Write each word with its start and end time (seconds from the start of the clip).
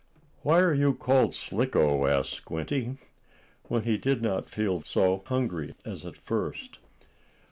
"Why 0.41 0.61
are 0.61 0.73
you 0.73 0.95
called 0.95 1.35
Slicko?" 1.35 2.07
asked 2.07 2.31
Squinty, 2.33 2.97
when 3.67 3.83
he 3.83 3.99
did 3.99 4.19
not 4.23 4.49
feel 4.49 4.77
quite 4.79 4.87
so 4.87 5.21
hungry 5.27 5.75
as 5.85 6.07
at 6.07 6.17
first. 6.17 6.79